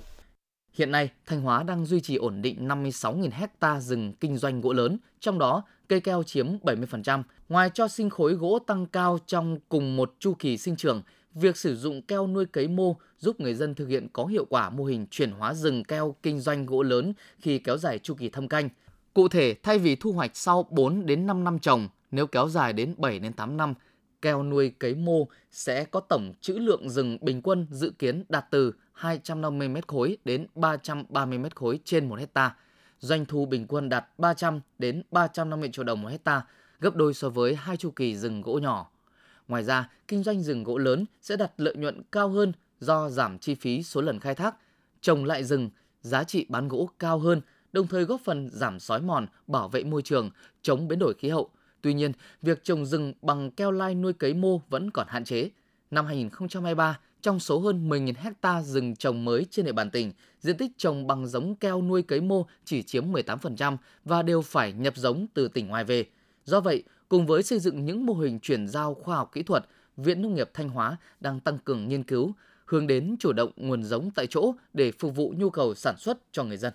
[0.74, 4.74] Hiện nay, Thanh Hóa đang duy trì ổn định 56.000 hecta rừng kinh doanh gỗ
[4.74, 7.24] lớn, trong đó cây keo chiếm 70%.
[7.50, 11.02] Ngoài cho sinh khối gỗ tăng cao trong cùng một chu kỳ sinh trưởng,
[11.34, 14.70] việc sử dụng keo nuôi cấy mô giúp người dân thực hiện có hiệu quả
[14.70, 18.30] mô hình chuyển hóa rừng keo kinh doanh gỗ lớn khi kéo dài chu kỳ
[18.30, 18.70] thâm canh.
[19.14, 22.74] Cụ thể, thay vì thu hoạch sau 4 đến 5 năm trồng, nếu kéo dài
[22.74, 23.74] đến 7 đến 8 năm,
[24.22, 28.46] keo nuôi cấy mô sẽ có tổng trữ lượng rừng bình quân dự kiến đạt
[28.52, 32.56] từ 250 m khối đến 330 m khối trên 1 hecta.
[33.00, 36.42] Doanh thu bình quân đạt 300 đến 350 triệu đồng một hecta,
[36.80, 38.92] gấp đôi so với hai chu kỳ rừng gỗ nhỏ.
[39.50, 43.40] Ngoài ra, kinh doanh rừng gỗ lớn sẽ đặt lợi nhuận cao hơn do giảm
[43.40, 44.56] chi phí số lần khai thác,
[45.02, 45.70] trồng lại rừng,
[46.02, 49.84] giá trị bán gỗ cao hơn, đồng thời góp phần giảm sói mòn, bảo vệ
[49.84, 50.30] môi trường,
[50.62, 51.50] chống biến đổi khí hậu.
[51.82, 55.50] Tuy nhiên, việc trồng rừng bằng keo lai nuôi cấy mô vẫn còn hạn chế.
[55.92, 60.58] Năm 2023, trong số hơn 10.000 hecta rừng trồng mới trên địa bàn tỉnh, diện
[60.58, 64.94] tích trồng bằng giống keo nuôi cấy mô chỉ chiếm 18% và đều phải nhập
[64.98, 66.06] giống từ tỉnh ngoài về.
[66.46, 69.66] Do vậy, cùng với xây dựng những mô hình chuyển giao khoa học kỹ thuật,
[69.98, 72.32] Viện Nông nghiệp Thanh Hóa đang tăng cường nghiên cứu,
[72.66, 76.18] hướng đến chủ động nguồn giống tại chỗ để phục vụ nhu cầu sản xuất
[76.32, 76.74] cho người dân.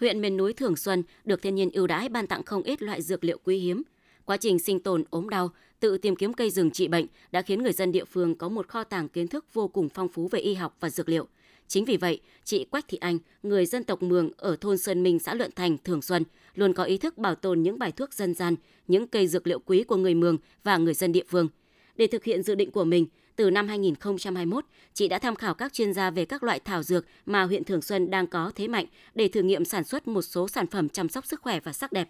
[0.00, 3.02] Huyện miền núi Thường Xuân được thiên nhiên ưu đãi ban tặng không ít loại
[3.02, 3.82] dược liệu quý hiếm.
[4.24, 5.50] Quá trình sinh tồn ốm đau,
[5.80, 8.68] tự tìm kiếm cây rừng trị bệnh đã khiến người dân địa phương có một
[8.68, 11.26] kho tàng kiến thức vô cùng phong phú về y học và dược liệu.
[11.70, 15.18] Chính vì vậy, chị Quách Thị Anh, người dân tộc Mường ở thôn Sơn Minh,
[15.18, 18.34] xã Luận Thành, Thường Xuân, luôn có ý thức bảo tồn những bài thuốc dân
[18.34, 18.54] gian,
[18.88, 21.48] những cây dược liệu quý của người Mường và người dân địa phương.
[21.96, 23.06] Để thực hiện dự định của mình,
[23.36, 27.06] từ năm 2021, chị đã tham khảo các chuyên gia về các loại thảo dược
[27.26, 30.48] mà huyện Thường Xuân đang có thế mạnh để thử nghiệm sản xuất một số
[30.48, 32.08] sản phẩm chăm sóc sức khỏe và sắc đẹp.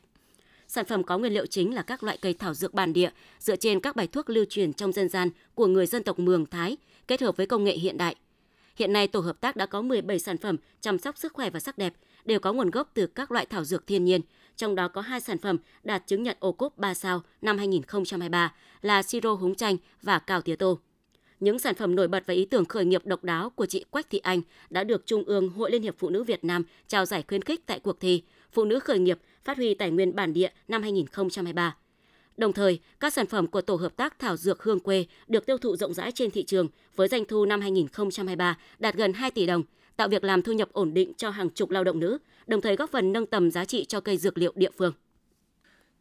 [0.69, 3.57] Sản phẩm có nguyên liệu chính là các loại cây thảo dược bản địa dựa
[3.57, 6.77] trên các bài thuốc lưu truyền trong dân gian của người dân tộc Mường Thái,
[7.09, 8.17] kết hợp với công nghệ hiện đại.
[8.81, 11.61] Hiện nay tổ hợp tác đã có 17 sản phẩm chăm sóc sức khỏe và
[11.61, 14.21] sắc đẹp đều có nguồn gốc từ các loại thảo dược thiên nhiên,
[14.57, 18.55] trong đó có hai sản phẩm đạt chứng nhận ô cốp 3 sao năm 2023
[18.83, 20.79] là siro húng chanh và cào tía tô.
[21.41, 24.11] Những sản phẩm nổi bật và ý tưởng khởi nghiệp độc đáo của chị Quách
[24.11, 24.41] Thị Anh
[24.71, 27.67] đã được Trung ương Hội Liên hiệp Phụ nữ Việt Nam trao giải khuyến khích
[27.67, 31.77] tại cuộc thi Phụ nữ khởi nghiệp phát huy tài nguyên bản địa năm 2023.
[32.37, 35.59] Đồng thời, các sản phẩm của tổ hợp tác thảo dược hương quê được tiêu
[35.59, 39.47] thụ rộng rãi trên thị trường với doanh thu năm 2023 đạt gần 2 tỷ
[39.47, 39.63] đồng,
[39.97, 42.77] tạo việc làm thu nhập ổn định cho hàng chục lao động nữ, đồng thời
[42.77, 44.93] góp phần nâng tầm giá trị cho cây dược liệu địa phương.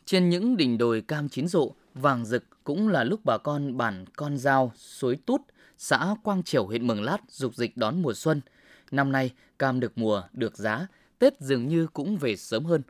[0.05, 4.05] Trên những đỉnh đồi cam chín rộ, vàng rực cũng là lúc bà con bản
[4.15, 5.41] Con Dao, Suối Tút,
[5.77, 8.41] xã Quang Triểu huyện Mường Lát dục dịch đón mùa xuân.
[8.91, 10.87] Năm nay, cam được mùa, được giá,
[11.19, 12.81] Tết dường như cũng về sớm hơn.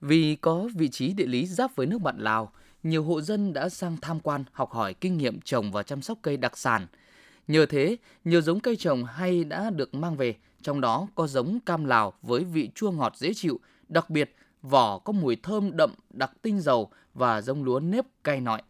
[0.00, 2.52] Vì có vị trí địa lý giáp với nước bạn Lào,
[2.84, 6.18] nhiều hộ dân đã sang tham quan học hỏi kinh nghiệm trồng và chăm sóc
[6.22, 6.86] cây đặc sản.
[7.48, 11.58] Nhờ thế, nhiều giống cây trồng hay đã được mang về, trong đó có giống
[11.66, 15.94] cam Lào với vị chua ngọt dễ chịu, đặc biệt vỏ có mùi thơm đậm
[16.10, 18.62] đặc tinh dầu và giống lúa nếp cay nọi.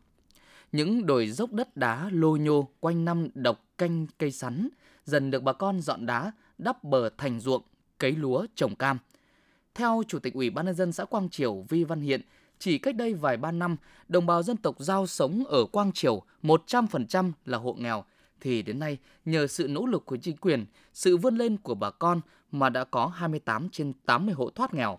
[0.73, 4.69] Những đồi dốc đất đá lô nhô quanh năm độc canh cây sắn
[5.05, 7.63] dần được bà con dọn đá, đắp bờ thành ruộng,
[7.99, 8.99] cấy lúa, trồng cam.
[9.75, 12.21] Theo Chủ tịch Ủy ban nhân dân xã Quang Triều Vi Văn Hiện,
[12.59, 13.77] chỉ cách đây vài ba năm,
[14.09, 18.05] đồng bào dân tộc Giao sống ở Quang Triều 100% là hộ nghèo,
[18.41, 21.91] thì đến nay nhờ sự nỗ lực của chính quyền, sự vươn lên của bà
[21.91, 22.21] con
[22.53, 24.99] mà đã có 28 trên 80 hộ thoát nghèo.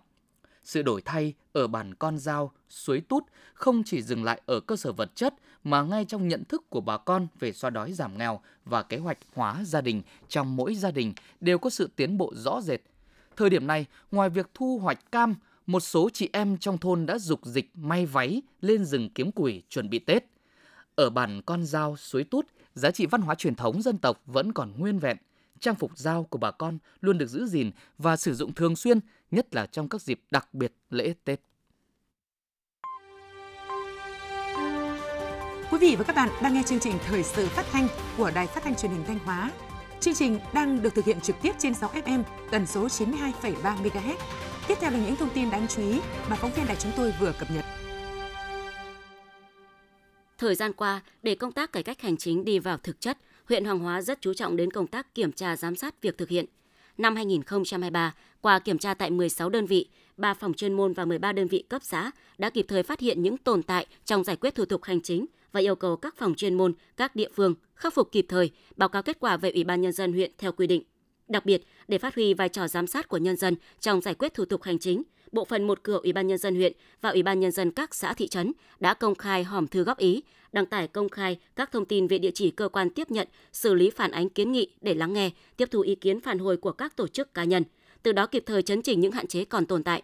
[0.64, 4.76] Sự đổi thay ở bản con dao, suối tút không chỉ dừng lại ở cơ
[4.76, 8.18] sở vật chất mà ngay trong nhận thức của bà con về xoa đói giảm
[8.18, 12.18] nghèo và kế hoạch hóa gia đình trong mỗi gia đình đều có sự tiến
[12.18, 12.80] bộ rõ rệt.
[13.36, 15.34] Thời điểm này, ngoài việc thu hoạch cam,
[15.66, 19.62] một số chị em trong thôn đã dục dịch may váy lên rừng kiếm củi
[19.68, 20.24] chuẩn bị Tết.
[20.94, 24.52] Ở bản con dao, suối tút, giá trị văn hóa truyền thống dân tộc vẫn
[24.52, 25.16] còn nguyên vẹn.
[25.60, 29.00] Trang phục dao của bà con luôn được giữ gìn và sử dụng thường xuyên,
[29.30, 31.40] nhất là trong các dịp đặc biệt lễ Tết.
[35.70, 38.46] Quý vị và các bạn đang nghe chương trình Thời sự phát thanh của Đài
[38.46, 39.50] Phát thanh Truyền hình Thanh Hóa.
[40.00, 44.16] Chương trình đang được thực hiện trực tiếp trên 6 FM tần số 92,3 MHz.
[44.68, 46.00] Tiếp theo là những thông tin đáng chú ý
[46.30, 47.64] mà phóng viên đài chúng tôi vừa cập nhật.
[50.38, 53.64] Thời gian qua, để công tác cải cách hành chính đi vào thực chất, huyện
[53.64, 56.44] Hoàng Hóa rất chú trọng đến công tác kiểm tra giám sát việc thực hiện.
[56.98, 61.32] Năm 2023, qua kiểm tra tại 16 đơn vị, 3 phòng chuyên môn và 13
[61.32, 64.54] đơn vị cấp xã đã kịp thời phát hiện những tồn tại trong giải quyết
[64.54, 67.94] thủ tục hành chính và yêu cầu các phòng chuyên môn, các địa phương khắc
[67.94, 70.66] phục kịp thời, báo cáo kết quả về Ủy ban nhân dân huyện theo quy
[70.66, 70.82] định.
[71.28, 74.34] Đặc biệt, để phát huy vai trò giám sát của nhân dân trong giải quyết
[74.34, 77.22] thủ tục hành chính, bộ phận một cửa Ủy ban nhân dân huyện và Ủy
[77.22, 80.66] ban nhân dân các xã thị trấn đã công khai hòm thư góp ý, đăng
[80.66, 83.90] tải công khai các thông tin về địa chỉ cơ quan tiếp nhận, xử lý
[83.90, 86.96] phản ánh kiến nghị để lắng nghe, tiếp thu ý kiến phản hồi của các
[86.96, 87.64] tổ chức cá nhân,
[88.02, 90.02] từ đó kịp thời chấn chỉnh những hạn chế còn tồn tại.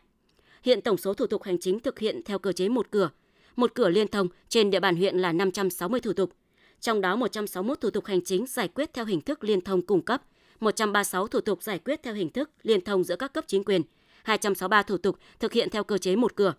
[0.63, 3.11] Hiện tổng số thủ tục hành chính thực hiện theo cơ chế một cửa,
[3.57, 6.33] một cửa liên thông trên địa bàn huyện là 560 thủ tục.
[6.81, 10.03] Trong đó 161 thủ tục hành chính giải quyết theo hình thức liên thông cung
[10.03, 10.23] cấp,
[10.62, 13.83] 136 thủ tục giải quyết theo hình thức liên thông giữa các cấp chính quyền,
[14.22, 16.55] 263 thủ tục thực hiện theo cơ chế một cửa.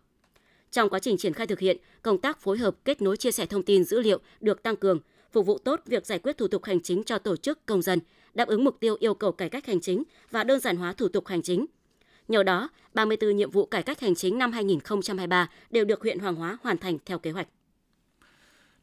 [0.71, 3.45] Trong quá trình triển khai thực hiện, công tác phối hợp kết nối chia sẻ
[3.45, 4.99] thông tin dữ liệu được tăng cường,
[5.31, 7.99] phục vụ tốt việc giải quyết thủ tục hành chính cho tổ chức công dân,
[8.33, 11.07] đáp ứng mục tiêu yêu cầu cải cách hành chính và đơn giản hóa thủ
[11.07, 11.65] tục hành chính.
[12.27, 16.35] Nhờ đó, 34 nhiệm vụ cải cách hành chính năm 2023 đều được huyện Hoàng
[16.35, 17.47] Hóa hoàn thành theo kế hoạch.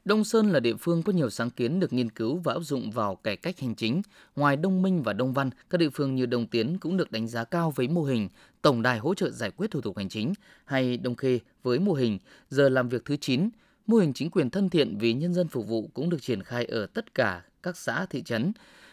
[0.05, 2.91] Đông Sơn là địa phương có nhiều sáng kiến được nghiên cứu và áp dụng
[2.91, 4.03] vào cải cách hành chính.
[4.37, 7.29] Ngoài Đông Minh và Đông Văn, các địa phương như Đồng Tiến cũng được đánh
[7.29, 8.29] giá cao với mô hình
[8.63, 10.35] Tổng đài hỗ trợ giải quyết thủ tục hành chính
[10.65, 13.49] hay Đông Khê với mô hình giờ làm việc thứ 9.
[13.87, 16.65] Mô hình chính quyền thân thiện vì nhân dân phục vụ cũng được triển khai
[16.65, 18.53] ở tất cả các xã thị trấn.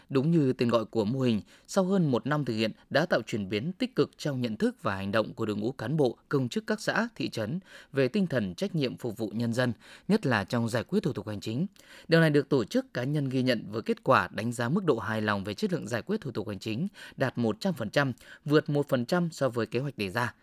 [0.09, 3.21] Đúng như tên gọi của mô hình, sau hơn một năm thực hiện đã tạo
[3.21, 6.17] chuyển biến tích cực trong nhận thức và hành động của đội ngũ cán bộ,
[6.29, 7.59] công chức các xã, thị trấn
[7.93, 9.73] về tinh thần trách nhiệm phục vụ nhân dân,
[10.07, 11.65] nhất là trong giải quyết thủ tục hành chính.
[12.07, 14.85] Điều này được tổ chức cá nhân ghi nhận với kết quả đánh giá mức
[14.85, 18.13] độ hài lòng về chất lượng giải quyết thủ tục hành chính đạt 100%,
[18.45, 20.33] vượt 1% so với kế hoạch đề ra.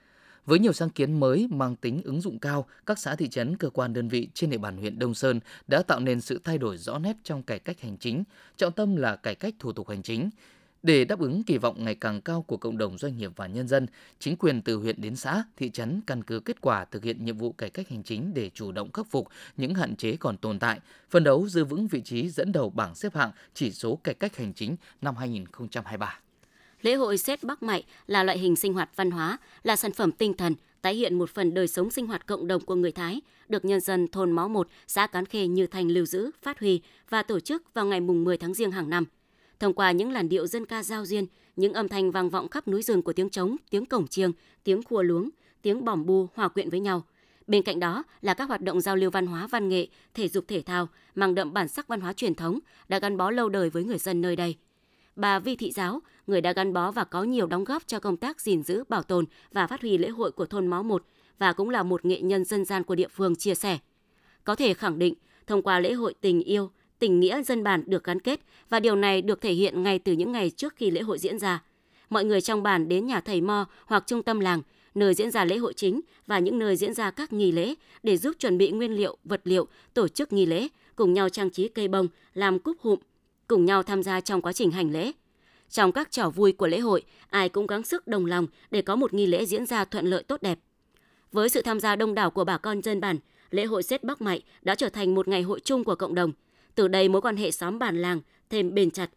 [0.46, 3.70] Với nhiều sáng kiến mới mang tính ứng dụng cao, các xã thị trấn, cơ
[3.70, 6.76] quan đơn vị trên địa bàn huyện Đông Sơn đã tạo nên sự thay đổi
[6.78, 8.24] rõ nét trong cải cách hành chính,
[8.57, 10.30] trọng tâm là cải cách thủ tục hành chính.
[10.83, 13.68] Để đáp ứng kỳ vọng ngày càng cao của cộng đồng doanh nghiệp và nhân
[13.68, 13.87] dân,
[14.18, 17.38] chính quyền từ huyện đến xã, thị trấn căn cứ kết quả thực hiện nhiệm
[17.38, 20.59] vụ cải cách hành chính để chủ động khắc phục những hạn chế còn tồn
[20.59, 20.80] tại,
[21.11, 24.37] phân đấu giữ vững vị trí dẫn đầu bảng xếp hạng chỉ số cải cách
[24.37, 26.18] hành chính năm 2023.
[26.84, 30.12] Lễ hội Sét Bắc Mại là loại hình sinh hoạt văn hóa, là sản phẩm
[30.12, 33.20] tinh thần, tái hiện một phần đời sống sinh hoạt cộng đồng của người Thái,
[33.48, 36.80] được nhân dân thôn Máu Một, xã Cán Khê như thành lưu giữ, phát huy
[37.08, 39.04] và tổ chức vào ngày mùng 10 tháng Giêng hàng năm.
[39.60, 42.68] Thông qua những làn điệu dân ca giao duyên, những âm thanh vang vọng khắp
[42.68, 44.32] núi rừng của tiếng trống, tiếng cổng chiêng,
[44.64, 45.30] tiếng khua luống,
[45.62, 47.04] tiếng bỏm bu hòa quyện với nhau.
[47.46, 50.44] Bên cạnh đó là các hoạt động giao lưu văn hóa văn nghệ, thể dục
[50.48, 53.70] thể thao, mang đậm bản sắc văn hóa truyền thống đã gắn bó lâu đời
[53.70, 54.56] với người dân nơi đây–
[55.16, 58.16] bà Vi Thị Giáo, người đã gắn bó và có nhiều đóng góp cho công
[58.16, 61.05] tác gìn giữ, bảo tồn và phát huy lễ hội của thôn Máu Một
[61.38, 63.79] và cũng là một nghệ nhân dân gian của địa phương chia sẻ.
[64.44, 65.14] Có thể khẳng định,
[65.46, 68.96] thông qua lễ hội tình yêu, tình nghĩa dân bản được gắn kết và điều
[68.96, 71.62] này được thể hiện ngay từ những ngày trước khi lễ hội diễn ra.
[72.11, 74.62] Mọi người trong bản đến nhà thầy Mo hoặc trung tâm làng,
[74.94, 78.16] nơi diễn ra lễ hội chính và những nơi diễn ra các nghi lễ để
[78.16, 81.68] giúp chuẩn bị nguyên liệu, vật liệu, tổ chức nghi lễ, cùng nhau trang trí
[81.68, 82.98] cây bông, làm cúp hụm,
[83.48, 85.12] cùng nhau tham gia trong quá trình hành lễ.
[85.70, 88.96] Trong các trò vui của lễ hội, ai cũng gắng sức đồng lòng để có
[88.96, 90.59] một nghi lễ diễn ra thuận lợi tốt đẹp.
[91.33, 93.18] Với sự tham gia đông đảo của bà con dân bản,
[93.50, 96.33] lễ hội Sét Bắc mạy đã trở thành một ngày hội chung của cộng đồng.
[96.74, 99.11] Từ đây mối quan hệ xóm bản làng thêm bền chặt.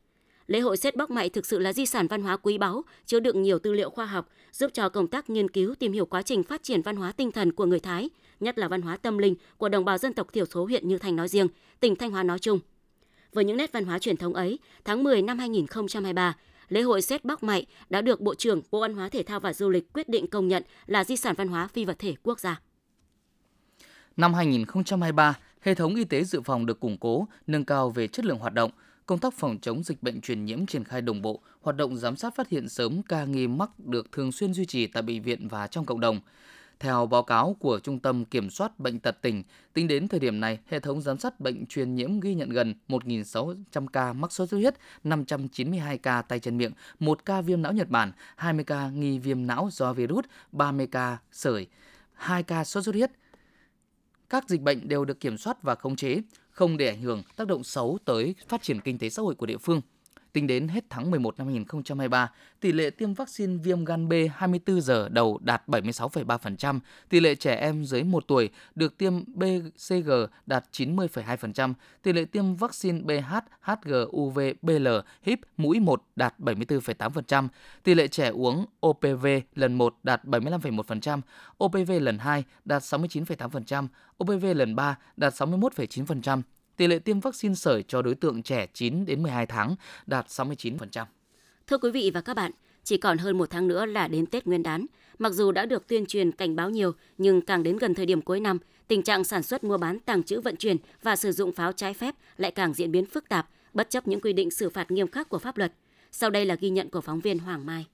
[0.47, 3.19] Lễ hội Sét bắc mạy thực sự là di sản văn hóa quý báu, chứa
[3.19, 6.21] đựng nhiều tư liệu khoa học, giúp cho công tác nghiên cứu tìm hiểu quá
[6.21, 8.09] trình phát triển văn hóa tinh thần của người Thái,
[8.39, 10.97] nhất là văn hóa tâm linh của đồng bào dân tộc thiểu số huyện Như
[10.97, 11.47] Thanh nói riêng,
[11.79, 12.59] tỉnh Thanh Hóa nói chung.
[13.33, 16.35] Với những nét văn hóa truyền thống ấy, tháng 10 năm 2023,
[16.69, 19.53] lễ hội xét Bóc Mại đã được Bộ trưởng Bộ Văn hóa Thể thao và
[19.53, 22.39] Du lịch quyết định công nhận là di sản văn hóa phi vật thể quốc
[22.39, 22.61] gia.
[24.17, 28.25] Năm 2023, hệ thống y tế dự phòng được củng cố, nâng cao về chất
[28.25, 28.71] lượng hoạt động,
[29.05, 32.15] công tác phòng chống dịch bệnh truyền nhiễm triển khai đồng bộ, hoạt động giám
[32.15, 35.47] sát phát hiện sớm ca nghi mắc được thường xuyên duy trì tại bệnh viện
[35.47, 36.19] và trong cộng đồng.
[36.79, 40.39] Theo báo cáo của Trung tâm Kiểm soát Bệnh tật tỉnh, tính đến thời điểm
[40.39, 44.49] này, hệ thống giám sát bệnh truyền nhiễm ghi nhận gần 1.600 ca mắc sốt
[44.49, 48.89] xuất huyết, 592 ca tay chân miệng, 1 ca viêm não Nhật Bản, 20 ca
[48.89, 51.67] nghi viêm não do virus, 30 ca sởi,
[52.13, 53.11] 2 ca sốt xuất huyết.
[54.29, 57.47] Các dịch bệnh đều được kiểm soát và khống chế, không để ảnh hưởng tác
[57.47, 59.81] động xấu tới phát triển kinh tế xã hội của địa phương.
[60.33, 64.81] Tính đến hết tháng 11 năm 2023, tỷ lệ tiêm vaccine viêm gan B 24
[64.81, 70.11] giờ đầu đạt 76,3%, tỷ lệ trẻ em dưới 1 tuổi được tiêm BCG
[70.45, 74.87] đạt 90,2%, tỷ lệ tiêm vaccine BH, HG, UV, BL,
[75.21, 77.47] HIP mũi 1 đạt 74,8%,
[77.83, 81.21] tỷ lệ trẻ uống OPV lần 1 đạt 75,1%,
[81.63, 83.87] OPV lần 2 đạt 69,8%,
[84.23, 86.41] OPV lần 3 đạt 61,9%,
[86.77, 91.05] tỷ lệ tiêm vaccine sởi cho đối tượng trẻ 9 đến 12 tháng đạt 69%.
[91.67, 92.51] Thưa quý vị và các bạn,
[92.83, 94.85] chỉ còn hơn một tháng nữa là đến Tết Nguyên đán.
[95.19, 98.21] Mặc dù đã được tuyên truyền cảnh báo nhiều, nhưng càng đến gần thời điểm
[98.21, 101.51] cuối năm, tình trạng sản xuất mua bán, tàng trữ vận chuyển và sử dụng
[101.51, 104.69] pháo trái phép lại càng diễn biến phức tạp, bất chấp những quy định xử
[104.69, 105.73] phạt nghiêm khắc của pháp luật.
[106.11, 107.85] Sau đây là ghi nhận của phóng viên Hoàng Mai.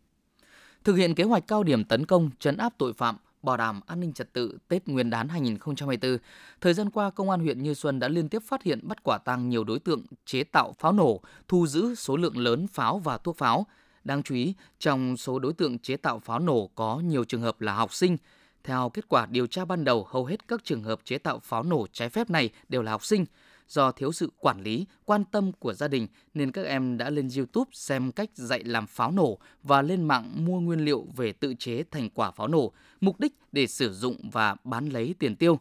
[0.84, 3.99] Thực hiện kế hoạch cao điểm tấn công, chấn áp tội phạm, bảo đảm an
[3.99, 6.17] ninh trật tự Tết Nguyên đán 2024,
[6.62, 9.17] thời gian qua Công an huyện Như Xuân đã liên tiếp phát hiện bắt quả
[9.17, 13.17] tang nhiều đối tượng chế tạo pháo nổ, thu giữ số lượng lớn pháo và
[13.17, 13.65] thuốc pháo.
[14.03, 17.62] Đáng chú ý, trong số đối tượng chế tạo pháo nổ có nhiều trường hợp
[17.62, 18.17] là học sinh.
[18.63, 21.63] Theo kết quả điều tra ban đầu, hầu hết các trường hợp chế tạo pháo
[21.63, 23.25] nổ trái phép này đều là học sinh
[23.69, 27.30] do thiếu sự quản lý, quan tâm của gia đình nên các em đã lên
[27.38, 31.54] YouTube xem cách dạy làm pháo nổ và lên mạng mua nguyên liệu về tự
[31.60, 32.71] chế thành quả pháo nổ,
[33.02, 35.60] mục đích để sử dụng và bán lấy tiền tiêu.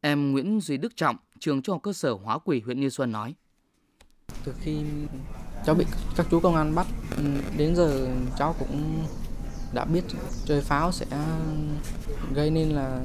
[0.00, 3.12] Em Nguyễn Duy Đức Trọng, trường trung học cơ sở Hóa Quỳ huyện Như Xuân
[3.12, 3.34] nói:
[4.44, 4.76] Từ khi
[5.66, 5.84] cháu bị
[6.16, 6.86] các chú công an bắt
[7.16, 7.22] ừ,
[7.56, 9.04] đến giờ cháu cũng
[9.74, 10.04] đã biết
[10.44, 11.06] chơi pháo sẽ
[12.34, 13.00] gây nên là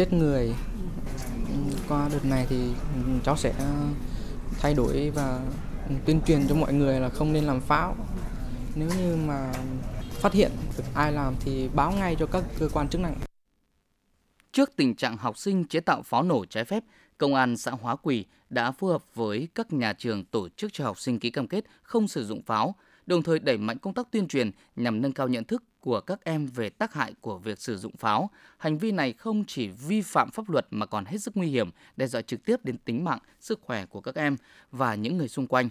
[0.00, 0.54] chết người.
[1.88, 2.70] Qua đợt này thì
[3.24, 3.54] cháu sẽ
[4.60, 5.40] thay đổi và
[6.06, 7.96] tuyên truyền cho mọi người là không nên làm pháo.
[8.74, 9.52] Nếu như mà
[10.10, 13.14] phát hiện được ai làm thì báo ngay cho các cơ quan chức năng.
[14.52, 16.84] Trước tình trạng học sinh chế tạo pháo nổ trái phép,
[17.18, 20.84] Công an xã Hóa Quỳ đã phối hợp với các nhà trường tổ chức cho
[20.84, 22.74] học sinh ký cam kết không sử dụng pháo,
[23.06, 26.24] đồng thời đẩy mạnh công tác tuyên truyền nhằm nâng cao nhận thức của các
[26.24, 28.30] em về tác hại của việc sử dụng pháo.
[28.58, 31.70] Hành vi này không chỉ vi phạm pháp luật mà còn hết sức nguy hiểm,
[31.96, 34.36] đe dọa trực tiếp đến tính mạng, sức khỏe của các em
[34.70, 35.68] và những người xung quanh.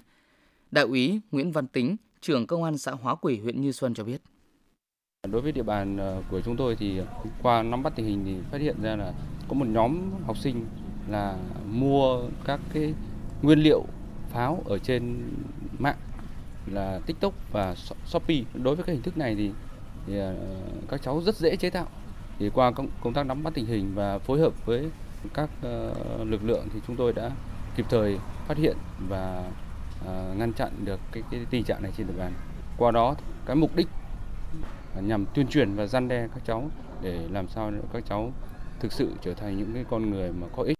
[0.71, 4.03] Đại úy Nguyễn Văn Tính, trưởng công an xã Hóa Quỷ huyện Như Xuân cho
[4.03, 4.21] biết.
[5.31, 7.01] Đối với địa bàn ờ, của chúng tôi thì
[7.43, 9.13] qua nắm bắt tình hình thì phát hiện ra là
[9.47, 10.65] có một nhóm học sinh
[11.09, 12.93] là mua các cái
[13.41, 13.85] nguyên liệu
[14.29, 15.31] pháo ở trên
[15.79, 15.97] mạng
[16.71, 18.43] là TikTok và Shopee.
[18.53, 19.51] Đối với cái hình thức này thì,
[20.09, 20.35] thì ờ,
[20.89, 21.87] các cháu rất dễ chế tạo.
[22.39, 24.89] Thì qua công, công tác nắm bắt tình hình và phối hợp với
[25.33, 25.93] các ờ,
[26.23, 27.31] lực lượng thì chúng tôi đã
[27.75, 28.17] kịp thời
[28.47, 28.77] phát hiện
[29.09, 29.51] và
[30.05, 32.33] ờ, ngăn chặn được cái, cái tình trạng này trên địa bàn.
[32.77, 33.87] Qua đó cái mục đích
[35.01, 36.69] nhằm tuyên truyền và gian đe các cháu
[37.01, 38.33] để làm sao các cháu
[38.79, 40.77] thực sự trở thành những cái con người mà có ích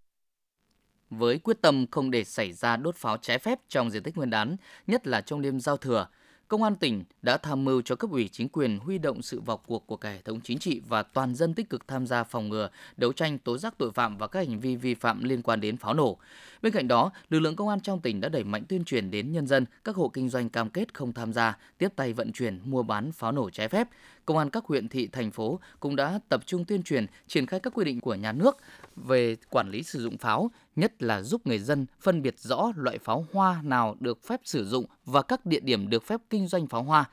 [1.10, 4.30] với quyết tâm không để xảy ra đốt pháo trái phép trong diện tích Nguyên
[4.30, 6.06] đán, nhất là trong đêm giao thừa,
[6.50, 9.56] Công an tỉnh đã tham mưu cho cấp ủy chính quyền huy động sự vào
[9.56, 12.48] cuộc của cả hệ thống chính trị và toàn dân tích cực tham gia phòng
[12.48, 15.60] ngừa, đấu tranh tố giác tội phạm và các hành vi vi phạm liên quan
[15.60, 16.18] đến pháo nổ.
[16.62, 19.32] Bên cạnh đó, lực lượng công an trong tỉnh đã đẩy mạnh tuyên truyền đến
[19.32, 22.60] nhân dân các hộ kinh doanh cam kết không tham gia, tiếp tay vận chuyển,
[22.64, 23.88] mua bán pháo nổ trái phép.
[24.30, 27.60] Công an các huyện thị thành phố cũng đã tập trung tuyên truyền, triển khai
[27.60, 28.56] các quy định của nhà nước
[28.96, 32.98] về quản lý sử dụng pháo, nhất là giúp người dân phân biệt rõ loại
[32.98, 36.66] pháo hoa nào được phép sử dụng và các địa điểm được phép kinh doanh
[36.66, 37.04] pháo hoa.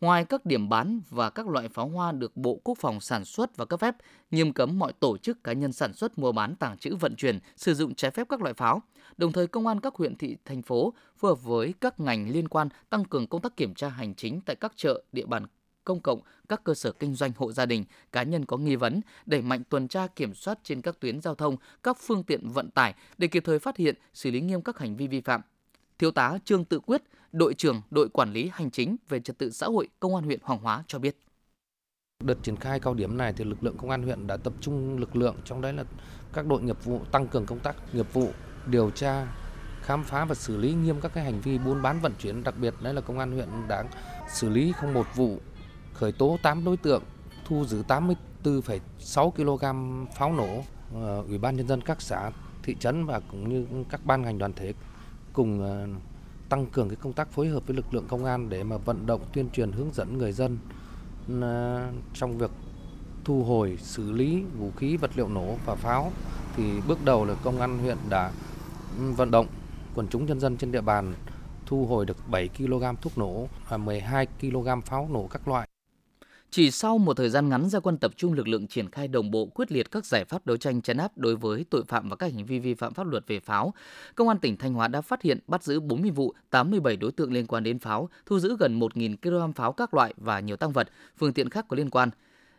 [0.00, 3.56] Ngoài các điểm bán và các loại pháo hoa được Bộ Quốc phòng sản xuất
[3.56, 3.96] và cấp phép,
[4.30, 7.38] nghiêm cấm mọi tổ chức cá nhân sản xuất, mua bán, tàng trữ, vận chuyển,
[7.56, 8.82] sử dụng trái phép các loại pháo.
[9.16, 12.48] Đồng thời, công an các huyện thị, thành phố phối hợp với các ngành liên
[12.48, 15.46] quan tăng cường công tác kiểm tra hành chính tại các chợ, địa bàn
[15.84, 19.00] công cộng, các cơ sở kinh doanh hộ gia đình, cá nhân có nghi vấn,
[19.26, 22.70] đẩy mạnh tuần tra kiểm soát trên các tuyến giao thông, các phương tiện vận
[22.70, 25.40] tải để kịp thời phát hiện, xử lý nghiêm các hành vi vi phạm.
[25.98, 29.50] Thiếu tá Trương Tự Quyết, đội trưởng đội quản lý hành chính về trật tự
[29.50, 31.16] xã hội công an huyện Hoàng Hóa cho biết.
[32.24, 34.98] Đợt triển khai cao điểm này thì lực lượng công an huyện đã tập trung
[34.98, 35.84] lực lượng trong đấy là
[36.32, 38.30] các đội nghiệp vụ tăng cường công tác nghiệp vụ,
[38.66, 39.26] điều tra,
[39.82, 42.54] khám phá và xử lý nghiêm các cái hành vi buôn bán vận chuyển, đặc
[42.60, 43.84] biệt đấy là công an huyện đã
[44.32, 45.40] xử lý không một vụ,
[45.94, 47.02] khởi tố 8 đối tượng,
[47.44, 49.64] thu giữ 84,6 kg
[50.14, 50.62] pháo nổ.
[50.94, 52.30] Ờ, Ủy ban nhân dân các xã,
[52.62, 54.72] thị trấn và cũng như các ban ngành đoàn thể
[55.32, 55.86] cùng ờ,
[56.48, 59.06] tăng cường cái công tác phối hợp với lực lượng công an để mà vận
[59.06, 60.58] động tuyên truyền hướng dẫn người dân
[61.40, 62.50] ờ, trong việc
[63.24, 66.12] thu hồi xử lý vũ khí vật liệu nổ và pháo
[66.56, 68.32] thì bước đầu là công an huyện đã
[68.98, 69.46] ừ, vận động
[69.94, 71.14] quần chúng nhân dân trên địa bàn
[71.66, 75.68] thu hồi được 7 kg thuốc nổ và 12 kg pháo nổ các loại.
[76.54, 79.30] Chỉ sau một thời gian ngắn gia quân tập trung lực lượng triển khai đồng
[79.30, 82.16] bộ quyết liệt các giải pháp đấu tranh chấn áp đối với tội phạm và
[82.16, 83.74] các hành vi vi phạm pháp luật về pháo,
[84.14, 87.32] Công an tỉnh Thanh Hóa đã phát hiện bắt giữ 40 vụ, 87 đối tượng
[87.32, 90.72] liên quan đến pháo, thu giữ gần 1.000 kg pháo các loại và nhiều tăng
[90.72, 92.10] vật, phương tiện khác có liên quan.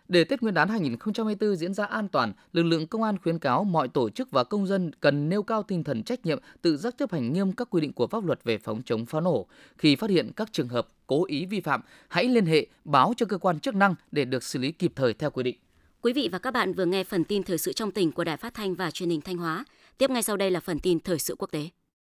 [0.08, 3.64] Để Tết Nguyên đán 2024 diễn ra an toàn, lực lượng công an khuyến cáo
[3.64, 6.98] mọi tổ chức và công dân cần nêu cao tinh thần trách nhiệm, tự giác
[6.98, 9.48] chấp hành nghiêm các quy định của pháp luật về phòng chống pháo nổ.
[9.78, 13.26] Khi phát hiện các trường hợp cố ý vi phạm, hãy liên hệ báo cho
[13.26, 15.56] cơ quan chức năng để được xử lý kịp thời theo quy định.
[16.02, 18.38] Quý vị và các bạn vừa nghe phần tin thời sự trong tỉnh của Đài
[18.38, 19.66] Phát thanh và Truyền hình Thanh Hóa.
[19.98, 21.70] Tiếp ngay sau đây là phần tin thời sự quốc tế.